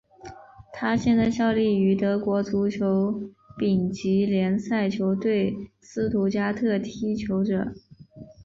[0.73, 3.21] 他现在效力于德国足球
[3.55, 7.75] 丙级联赛球队斯图加特踢球者。